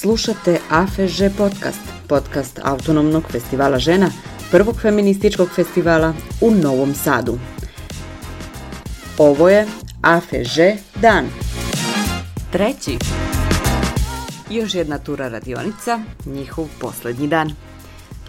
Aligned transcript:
Slušate 0.00 0.58
AFŽ 0.70 1.22
podcast, 1.36 1.80
podcast 2.08 2.60
Autonomnog 2.62 3.24
festivala 3.30 3.78
žena, 3.78 4.10
prvog 4.50 4.80
feminističkog 4.80 5.48
festivala 5.54 6.14
u 6.40 6.50
Novom 6.50 6.94
Sadu. 6.94 7.38
Ovo 9.18 9.48
je 9.48 9.66
AFŽ 10.02 10.56
dan. 10.94 11.26
Treći. 12.52 12.98
Još 14.50 14.74
jedna 14.74 14.98
tura 14.98 15.28
radionica, 15.28 16.00
njihov 16.26 16.66
poslednji 16.80 17.28
dan. 17.28 17.54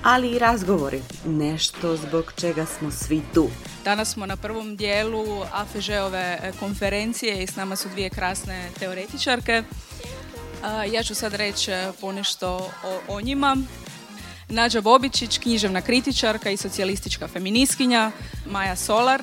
Ali 0.03 0.31
i 0.31 0.39
razgovori, 0.39 1.01
nešto 1.25 1.97
zbog 1.97 2.33
čega 2.35 2.65
smo 2.65 2.91
svi 2.91 3.21
tu. 3.33 3.47
Danas 3.83 4.13
smo 4.13 4.25
na 4.25 4.35
prvom 4.35 4.75
dijelu 4.75 5.25
AFŽ-ove 5.53 6.51
konferencije 6.59 7.43
i 7.43 7.47
s 7.47 7.55
nama 7.55 7.75
su 7.75 7.89
dvije 7.89 8.09
krasne 8.09 8.69
teoretičarke. 8.79 9.63
Ja 10.91 11.03
ću 11.03 11.15
sad 11.15 11.33
reći 11.33 11.71
e, 11.71 11.91
ponešto 12.01 12.71
o, 12.83 13.15
o 13.15 13.21
njima. 13.21 13.57
Nađa 14.49 14.81
Bobičić, 14.81 15.37
književna 15.37 15.81
kritičarka 15.81 16.49
i 16.49 16.57
socijalistička 16.57 17.27
feministkinja, 17.27 18.11
Maja 18.51 18.75
Solar, 18.75 19.21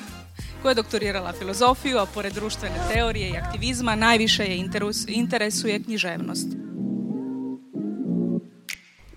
koja 0.61 0.71
je 0.71 0.75
doktorirala 0.75 1.33
filozofiju, 1.33 1.97
a 1.97 2.05
pored 2.05 2.33
društvene 2.33 2.75
teorije 2.93 3.29
i 3.29 3.37
aktivizma 3.37 3.95
najviše 3.95 4.43
je 4.43 4.65
interesuje 5.07 5.83
književnost. 5.83 6.47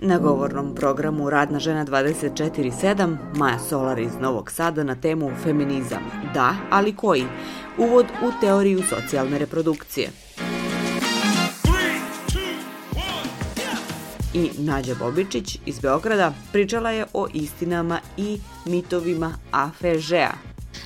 Na 0.02 0.19
govornom 0.19 0.75
programu 0.75 1.30
Radna 1.30 1.59
žena 1.59 1.84
24.7 1.84 3.16
Maja 3.34 3.59
Solar 3.59 3.98
iz 3.98 4.12
Novog 4.20 4.50
Sada 4.50 4.84
na 4.84 4.95
temu 4.95 5.30
feminizam. 5.42 6.02
Da, 6.34 6.55
ali 6.70 6.97
koji? 6.97 7.25
Uvod 7.78 8.06
u 8.06 8.41
teoriju 8.41 8.83
socijalne 8.83 9.39
reprodukcije. 9.39 10.11
I 14.34 14.50
Nađa 14.59 14.95
Bobičić 14.95 15.59
iz 15.67 15.78
Beograda 15.81 16.33
pričala 16.53 16.91
je 16.91 17.06
o 17.12 17.27
istinama 17.34 18.00
i 18.17 18.41
mitovima 18.67 19.34
AFŽ-a. 19.53 20.33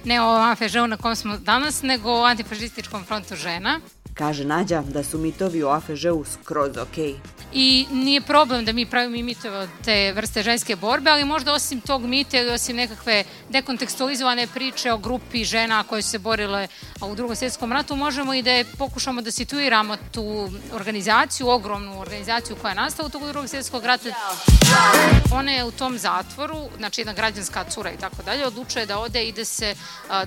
Ne 0.05 0.23
o 0.23 0.37
AFŽ-u 0.37 0.87
na 0.87 0.97
kom 0.97 1.17
smo 1.17 1.37
danas, 1.37 1.83
nego 1.83 2.11
o 2.11 2.25
antifašističkom 2.25 3.05
frontu 3.05 3.37
žena. 3.37 3.81
Kaže 4.15 4.45
Nađa 4.45 4.83
da 4.83 5.05
su 5.05 5.19
mitovi 5.19 5.63
o 5.63 5.69
AFŽ-u 5.69 6.25
skroz 6.25 6.77
okej. 6.77 7.13
Okay 7.13 7.35
i 7.55 7.87
nije 7.93 8.21
problem 8.21 8.65
da 8.65 8.73
mi 8.73 8.87
pravimo 8.87 9.25
mitove 9.25 9.59
od 9.59 9.69
te 9.85 10.13
vrste 10.13 10.43
ženske 10.43 10.77
borbe, 10.77 11.11
ali 11.11 11.25
možda 11.25 11.53
osim 11.53 11.81
tog 11.81 12.03
mita 12.07 12.39
ili 12.39 12.51
osim 12.51 12.77
nekakve 12.77 13.25
dekontekstualizovane 13.49 14.47
priče 14.47 14.93
o 14.93 14.99
grupi 14.99 15.45
žena 15.45 15.83
koje 15.83 16.03
su 16.03 16.11
se 16.11 16.19
borile 16.19 16.69
u 17.03 17.15
drugom 17.15 17.37
svjetskom 17.37 17.73
ratu, 17.73 17.97
možemo 17.97 18.35
i 18.35 18.43
da 18.43 18.51
je 18.51 18.65
pokušamo 18.79 19.23
da 19.23 19.31
situiramo 19.31 19.97
tu 20.13 20.51
organizaciju, 20.73 21.49
ogromnu 21.49 22.01
organizaciju 22.01 22.57
koja 22.57 22.71
je 22.71 22.75
nastala 22.75 23.07
u 23.07 23.11
tog 23.11 23.23
drugog 23.29 23.49
svjetskog 23.49 23.85
rata. 23.85 24.09
Ona 25.33 25.53
je 25.53 25.65
u 25.65 25.71
tom 25.71 25.99
zatvoru, 25.99 26.59
znači 26.79 27.01
jedna 27.01 27.13
građanska 27.13 27.65
cura 27.65 27.93
i 27.93 27.97
tako 27.97 28.23
dalje, 28.23 28.47
odlučuje 28.47 28.87
da 28.87 28.99
ode 28.99 29.25
i 29.25 29.33
da 29.33 29.45
se 29.45 29.75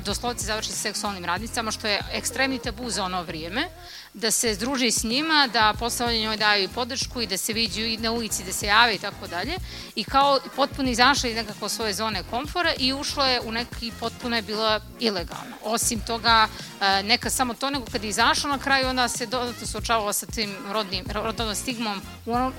doslovce 0.05 0.45
završi 0.45 0.69
sa 0.69 0.77
seksualnim 0.77 1.25
radnicama, 1.25 1.71
što 1.71 1.87
je 1.87 1.99
ekstremni 2.13 2.59
tabu 2.59 2.89
za 2.89 3.03
ono 3.03 3.23
vrijeme 3.23 3.67
da 4.13 4.31
se 4.31 4.53
združi 4.53 4.91
s 4.91 5.03
njima, 5.03 5.49
da 5.53 5.73
posle 5.79 6.05
oni 6.05 6.21
njoj 6.21 6.37
daju 6.37 6.63
i 6.63 6.67
podršku 6.67 7.21
i 7.21 7.27
da 7.27 7.37
se 7.37 7.53
viđu 7.53 7.81
i 7.81 7.97
na 7.97 8.11
ulici, 8.11 8.43
da 8.43 8.51
se 8.51 8.65
jave 8.65 8.95
i 8.95 8.99
tako 8.99 9.27
dalje. 9.27 9.53
I 9.95 10.03
kao 10.03 10.39
potpuno 10.55 10.89
izašla 10.89 11.29
iz 11.29 11.35
nekako 11.35 11.69
svoje 11.69 11.93
zone 11.93 12.23
komfora 12.29 12.73
i 12.79 12.93
ušla 12.93 13.27
je 13.27 13.41
u 13.41 13.51
neki 13.51 13.91
potpuno 13.99 14.35
je 14.35 14.41
bila 14.41 14.81
ilegalna. 14.99 15.55
Osim 15.63 15.99
toga, 15.99 16.47
e, 16.81 17.03
neka 17.03 17.29
samo 17.29 17.53
to, 17.53 17.69
nego 17.69 17.85
kad 17.91 18.03
je 18.03 18.09
izašla 18.09 18.49
na 18.49 18.59
kraju, 18.59 18.87
onda 18.87 19.07
se 19.07 19.25
dodatno 19.25 19.67
suočavala 19.67 20.13
sa 20.13 20.25
tim 20.25 20.55
rodnim, 20.71 21.05
rodnom 21.13 21.55
stigmom 21.55 22.01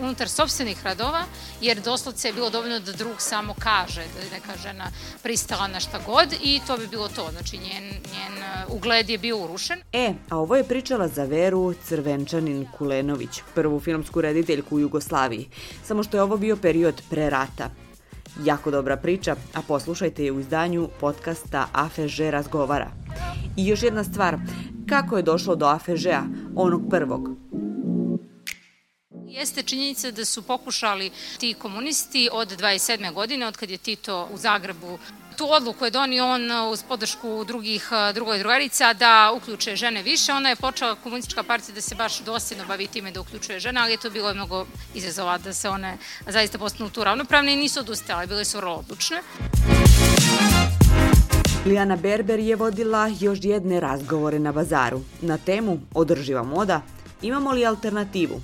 unutar 0.00 0.28
sobstvenih 0.28 0.84
radova, 0.84 1.24
jer 1.60 1.80
doslovce 1.80 2.28
je 2.28 2.32
bilo 2.32 2.50
dovoljno 2.50 2.80
da 2.80 2.92
drug 2.92 3.20
samo 3.20 3.54
kaže 3.58 4.02
da 4.14 4.36
neka 4.36 4.52
žena 4.62 4.90
pristala 5.22 5.66
na 5.66 5.80
šta 5.80 5.98
god 6.06 6.34
i 6.42 6.60
to 6.66 6.76
bi 6.76 6.86
bilo 6.86 7.08
to. 7.08 7.28
Znači, 7.32 7.58
njen, 7.58 7.84
njen 7.84 8.42
e, 8.42 8.64
ugled 8.68 9.10
je 9.10 9.18
bio 9.18 9.38
urušen. 9.38 9.80
E, 9.92 10.14
a 10.30 10.36
ovo 10.36 10.56
je 10.56 10.64
pričala 10.64 11.07
za 11.08 11.24
Veru 11.24 11.74
Crvenčanin 11.84 12.66
Kulenović, 12.78 13.42
prvu 13.54 13.80
filmsku 13.80 14.20
rediteljku 14.20 14.76
u 14.76 14.80
Jugoslaviji, 14.80 15.48
samo 15.84 16.02
što 16.02 16.16
je 16.16 16.22
ovo 16.22 16.36
bio 16.36 16.56
period 16.56 17.02
pre 17.10 17.30
rata. 17.30 17.70
Jako 18.44 18.70
dobra 18.70 18.96
priča, 18.96 19.36
a 19.54 19.62
poslušajte 19.62 20.24
je 20.24 20.32
u 20.32 20.40
izdanju 20.40 20.88
podcasta 21.00 21.68
AFŽ 21.72 22.20
razgovara. 22.20 22.90
I 23.56 23.66
još 23.66 23.82
jedna 23.82 24.04
stvar, 24.04 24.38
kako 24.88 25.16
je 25.16 25.22
došlo 25.22 25.56
do 25.56 25.66
AFŽ-a, 25.66 26.22
onog 26.56 26.82
prvog? 26.90 27.28
Jeste 29.26 29.62
činjenica 29.62 30.10
da 30.10 30.24
su 30.24 30.42
pokušali 30.42 31.10
ti 31.38 31.54
komunisti 31.54 32.28
od 32.32 32.48
27. 32.60 33.12
godine, 33.14 33.46
od 33.46 33.56
kad 33.56 33.70
je 33.70 33.78
Tito 33.78 34.28
u 34.32 34.36
Zagrebu 34.36 34.98
tu 35.38 35.52
odluku 35.52 35.84
je 35.84 35.90
donio 35.90 36.26
on 36.26 36.50
uh, 36.50 36.72
uz 36.72 36.82
podršku 36.82 37.44
drugih, 37.44 37.88
uh, 37.92 38.14
drugoj 38.14 38.38
drugarica 38.38 38.92
da 38.92 39.32
uključe 39.36 39.76
žene 39.76 40.02
više. 40.02 40.32
Ona 40.32 40.48
je 40.48 40.56
počela 40.56 40.94
komunistička 40.94 41.42
partija 41.42 41.74
da 41.74 41.80
se 41.80 41.94
baš 41.94 42.18
dosljedno 42.20 42.64
bavi 42.68 42.86
time 42.86 43.10
da 43.10 43.20
uključuje 43.20 43.60
žene, 43.60 43.80
ali 43.80 43.92
je 43.92 43.96
to 43.96 44.10
bilo 44.10 44.34
mnogo 44.34 44.66
izazova 44.94 45.38
da 45.38 45.52
se 45.52 45.68
one 45.68 45.96
zaista 46.26 46.58
postanu 46.58 46.90
tu 46.90 47.04
ravnopravne 47.04 47.52
i 47.52 47.56
nisu 47.56 47.80
odustale, 47.80 48.26
bile 48.26 48.44
su 48.44 48.58
vrlo 48.58 48.74
odlučne. 48.74 49.22
Lijana 51.66 51.96
Berber 51.96 52.38
je 52.38 52.56
vodila 52.56 53.10
još 53.20 53.38
jedne 53.42 53.80
razgovore 53.80 54.38
na 54.38 54.52
bazaru 54.52 55.00
na 55.20 55.38
temu 55.38 55.78
održiva 55.94 56.42
moda, 56.42 56.82
imamo 57.22 57.52
li 57.52 57.66
alternativu? 57.66 58.40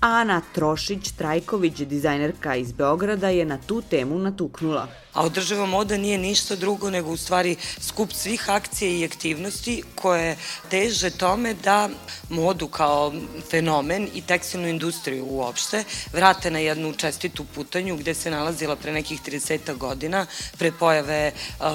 Ana 0.00 0.42
Trošić-Trajković, 0.54 1.84
dizajnerka 1.84 2.56
iz 2.56 2.72
Beograda, 2.72 3.28
je 3.28 3.44
na 3.44 3.58
tu 3.66 3.82
temu 3.82 4.18
natuknula. 4.18 4.88
A 5.12 5.22
održava 5.22 5.66
moda 5.66 5.96
nije 5.96 6.18
ništa 6.18 6.56
drugo 6.56 6.90
nego 6.90 7.10
u 7.10 7.16
stvari 7.16 7.56
skup 7.80 8.12
svih 8.12 8.50
akcija 8.50 8.90
i 8.90 9.04
aktivnosti 9.04 9.82
koje 9.94 10.36
teže 10.70 11.10
tome 11.10 11.54
da 11.54 11.88
modu 12.28 12.68
kao 12.68 13.12
fenomen 13.50 14.08
i 14.14 14.22
tekstilnu 14.22 14.68
industriju 14.68 15.26
uopšte 15.30 15.84
vrate 16.12 16.50
na 16.50 16.58
jednu 16.58 16.92
čestitu 16.92 17.44
putanju 17.54 17.96
gde 17.96 18.14
se 18.14 18.30
nalazila 18.30 18.76
pre 18.76 18.92
nekih 18.92 19.20
30 19.22 19.76
godina 19.76 20.26
pre 20.58 20.72
pojave 20.72 21.32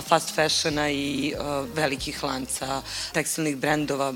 fast 0.07 0.35
fashiona 0.35 0.89
i 0.89 1.33
velikih 1.75 2.23
lanca 2.23 2.81
tekstilnih 3.13 3.57
brendova 3.57 4.13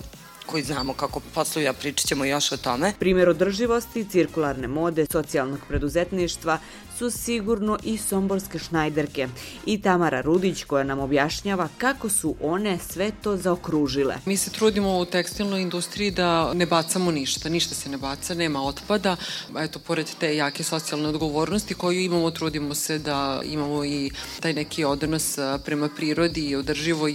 koji 0.48 0.64
znamo 0.64 0.94
kako 0.94 1.22
posluju, 1.34 1.70
a 1.70 1.74
pričat 1.74 2.08
ćemo 2.08 2.26
još 2.26 2.52
o 2.52 2.58
tome. 2.58 2.94
Primer 3.00 3.30
održivosti, 3.30 4.06
cirkularne 4.10 4.68
mode, 4.68 5.06
socijalnog 5.12 5.60
preduzetništva 5.68 6.58
su 6.98 7.12
sigurno 7.12 7.78
i 7.84 7.98
somborske 7.98 8.60
šnajderke 8.60 9.28
i 9.66 9.82
Tamara 9.82 10.22
Rudić 10.22 10.64
koja 10.64 10.84
nam 10.84 11.00
objašnjava 11.00 11.70
kako 11.78 12.10
su 12.10 12.36
one 12.42 12.78
sve 12.90 13.12
to 13.24 13.38
zaokružile. 13.38 14.16
Mi 14.26 14.38
se 14.38 14.50
trudimo 14.50 14.98
u 15.00 15.06
tekstilnoj 15.06 15.62
industriji 15.62 16.12
da 16.12 16.54
ne 16.54 16.66
bacamo 16.66 17.12
ništa, 17.12 17.50
ništa 17.50 17.76
se 17.76 17.90
ne 17.90 17.98
baca, 17.98 18.34
nema 18.34 18.64
otpada. 18.64 19.16
Eto, 19.58 19.80
pored 19.80 20.08
te 20.20 20.36
jake 20.36 20.64
socijalne 20.64 21.10
odgovornosti 21.10 21.74
koju 21.74 22.00
imamo, 22.00 22.32
trudimo 22.32 22.76
se 22.76 23.00
da 23.00 23.42
imamo 23.46 23.86
i 23.86 24.12
taj 24.40 24.54
neki 24.54 24.84
odnos 24.84 25.38
prema 25.66 25.90
prirodi 25.96 26.42
i 26.42 26.56
održivoj 26.56 27.14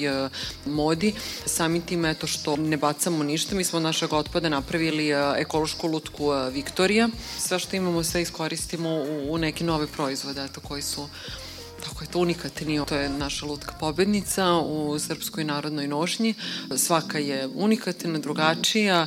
modi. 0.67 1.15
Samim 1.47 1.83
tim, 1.83 2.05
eto, 2.05 2.27
što 2.27 2.57
ne 2.57 2.77
bacamo 2.77 3.25
ništa, 3.25 3.55
mi 3.55 3.65
smo 3.65 3.77
od 3.77 3.83
našeg 3.83 4.13
otpada 4.13 4.49
napravili 4.49 5.11
ekološku 5.37 5.89
lutku 5.89 6.31
Viktorija. 6.53 7.09
Sve 7.39 7.59
što 7.59 7.77
imamo, 7.77 8.03
sve 8.03 8.23
iskoristimo 8.23 8.89
u, 8.89 9.33
u 9.35 9.39
neki 9.39 9.65
nove 9.73 9.87
proizvode 9.87 10.45
eto, 10.45 10.61
koji 10.61 10.83
su 10.83 11.09
tako 11.85 12.05
je 12.05 12.11
to 12.11 12.19
unikatni. 12.19 12.81
To 12.89 12.95
je 12.95 13.09
naša 13.09 13.47
lutka 13.47 13.73
pobednica 13.81 14.53
u 14.55 14.99
Srpskoj 14.99 15.45
narodnoj 15.45 15.89
nošnji. 15.89 16.35
Svaka 16.77 17.19
je 17.19 17.49
unikatna, 17.55 18.19
drugačija, 18.19 19.07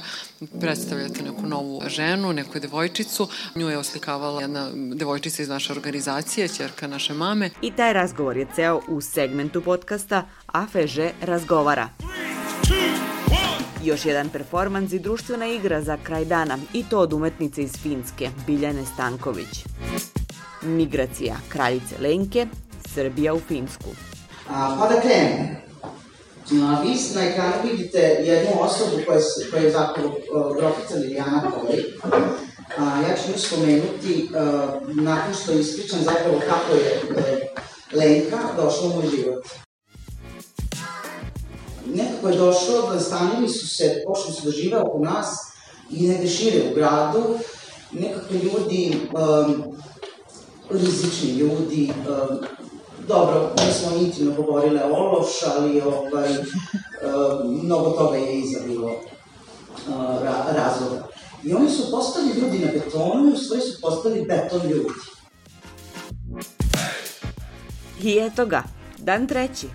predstavljate 0.59 1.23
neku 1.23 1.47
novu 1.47 1.81
ženu, 1.88 2.33
neku 2.33 2.59
devojčicu. 2.59 3.27
Nju 3.56 3.69
je 3.69 3.77
oslikavala 3.77 4.41
jedna 4.41 4.69
devojčica 4.73 5.41
iz 5.41 5.50
naše 5.50 5.73
organizacije, 5.73 6.47
ćerka 6.47 6.88
naše 6.88 7.13
mame. 7.13 7.50
I 7.61 7.71
taj 7.71 7.94
razgovor 7.94 8.38
je 8.38 8.47
ceo 8.56 8.81
u 8.88 9.01
segmentu 9.01 9.61
podcasta 9.61 10.25
AFŽ 10.47 10.97
razgovara. 11.21 11.89
Još 13.83 14.06
jedan 14.06 14.29
performans 14.29 14.94
i 14.94 15.00
društvena 15.00 15.47
igra 15.47 15.81
za 15.81 15.97
kraj 16.03 16.25
dana, 16.25 16.57
i 16.73 16.83
to 16.89 17.00
od 17.00 17.13
umetnice 17.13 17.63
iz 17.63 17.71
Finske, 17.83 18.29
Biljane 18.47 18.85
Stanković. 18.94 19.65
Migracija 20.65 21.35
kraljice 21.50 21.95
Lenke, 22.01 22.47
Srbija 22.94 23.33
u 23.33 23.39
Finsku. 23.39 23.89
A, 24.50 24.77
pa 24.79 24.88
da 24.88 25.01
krenemo. 25.01 25.56
A, 26.51 26.81
vi 26.81 26.95
na 27.15 27.21
ekranu 27.21 27.53
vidite 27.63 28.00
jednu 28.00 28.51
osobu 28.62 28.91
koja 29.07 29.17
je, 29.17 29.23
koja 29.51 29.63
je 29.63 29.71
zapravo 29.71 30.15
grofica 30.59 30.95
Lilijana 30.95 31.51
Koli. 31.51 31.85
A, 32.77 33.01
ja 33.09 33.15
ću 33.15 33.31
nju 33.31 33.38
spomenuti 33.38 34.29
uh, 34.29 34.95
nakon 34.95 35.33
što 35.33 35.51
ispričam 35.51 36.00
zapravo 36.00 36.41
kako 36.50 36.73
je 36.73 37.01
uh, 37.09 37.23
Lenka 37.91 38.39
došla 38.57 38.88
u 38.88 38.94
moj 38.95 39.09
život. 39.15 39.45
Nekako 41.85 42.29
je 42.29 42.38
došlo 42.38 42.94
da 42.94 43.00
stanovi 43.00 43.50
su 43.50 43.68
se, 43.68 44.03
počeli 44.07 44.33
su 44.33 44.45
da 44.45 44.51
žive 44.51 44.77
oko 44.77 45.00
nas 45.00 45.27
i 45.91 46.07
negde 46.07 46.27
šire 46.27 46.61
u 46.71 46.75
gradu 46.75 47.39
nekako 48.00 48.33
ljudi, 48.33 48.97
um, 49.13 49.77
rizični 50.69 51.29
ljudi, 51.29 51.91
um, 51.97 52.38
dobro, 53.07 53.51
mi 53.67 53.73
smo 53.73 53.97
intimno 53.97 54.35
govorile 54.35 54.83
o 54.83 54.95
Ološ, 54.95 55.27
ali 55.56 55.81
ovaj, 55.81 56.29
um, 56.29 57.63
mnogo 57.63 57.89
toga 57.89 58.17
je 58.17 58.39
iza 58.39 58.59
bilo 58.67 58.88
uh, 58.88 60.23
ra, 60.23 60.45
razloga. 60.56 61.07
I 61.44 61.53
oni 61.53 61.69
su 61.69 61.91
postali 61.91 62.27
ljudi 62.27 62.59
na 62.59 62.71
betonu 62.71 63.29
i 63.29 63.33
u 63.33 63.38
su 63.38 63.81
postali 63.81 64.25
beton 64.25 64.69
ljudi. 64.69 65.00
I 68.03 68.18
eto 68.18 68.45
ga, 68.45 68.63
dan 68.97 69.27
treći. 69.27 69.68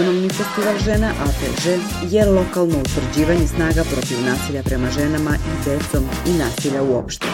Autonomni 0.00 0.28
festival 0.28 0.78
žena 0.84 1.10
APŽ 1.12 1.64
je 2.12 2.24
lokalno 2.24 2.78
utvrđivanje 2.78 3.46
snaga 3.46 3.84
protiv 3.84 4.18
nasilja 4.24 4.62
prema 4.62 4.90
ženama 4.90 5.34
i 5.36 5.64
decom 5.64 6.04
i 6.26 6.32
nasilja 6.32 6.82
uopšte. 6.82 7.26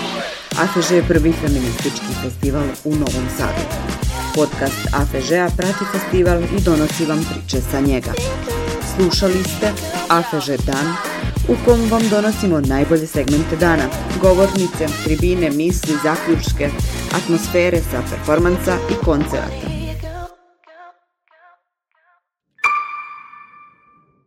AFŽ 0.58 0.90
je 0.90 1.02
prvi 1.08 1.32
feministički 1.32 2.12
festival 2.22 2.66
u 2.84 2.90
Novom 2.90 3.26
Sadu. 3.38 3.64
Podcast 4.34 4.88
AFŽ-a 4.92 5.50
prati 5.56 5.84
festival 5.92 6.42
i 6.42 6.62
donosi 6.64 7.06
vam 7.06 7.24
priče 7.30 7.62
sa 7.70 7.80
njega. 7.80 8.12
Slušali 8.96 9.44
ste 9.44 9.72
AFŽ 10.08 10.46
Dan, 10.66 10.88
u 11.48 11.54
kom 11.64 11.90
vam 11.90 12.08
donosimo 12.08 12.60
najbolje 12.60 13.06
segmente 13.06 13.56
dana, 13.56 13.86
govornice, 14.22 14.86
tribine, 15.04 15.50
misli, 15.50 15.94
zaključke, 16.02 16.70
atmosfere 17.16 17.80
sa 17.90 18.02
performansa 18.10 18.76
i 18.90 19.04
koncerata. 19.04 19.75